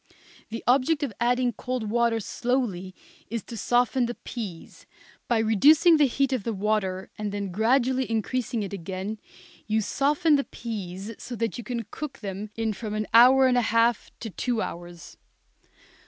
The 0.49 0.63
object 0.65 1.03
of 1.03 1.13
adding 1.19 1.53
cold 1.53 1.91
water 1.91 2.19
slowly 2.19 2.95
is 3.29 3.43
to 3.43 3.55
soften 3.55 4.07
the 4.07 4.15
peas, 4.15 4.87
by 5.27 5.37
reducing 5.37 5.97
the 5.97 6.07
heat 6.07 6.33
of 6.33 6.43
the 6.43 6.55
water 6.55 7.11
and 7.19 7.31
then 7.31 7.51
gradually 7.51 8.09
increasing 8.09 8.63
it 8.63 8.73
again 8.73 9.19
you 9.67 9.79
soften 9.79 10.37
the 10.37 10.43
peas 10.45 11.13
so 11.19 11.35
that 11.35 11.59
you 11.59 11.63
can 11.63 11.83
cook 11.91 12.17
them 12.21 12.49
in 12.55 12.73
from 12.73 12.95
an 12.95 13.05
hour 13.13 13.45
and 13.45 13.59
a 13.59 13.61
half 13.61 14.09
to 14.21 14.31
two 14.31 14.59
hours. 14.59 15.17